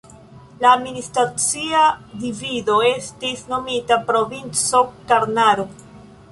[0.61, 1.81] La administracia
[2.23, 5.71] divido estis nomita Provinco Karnaro.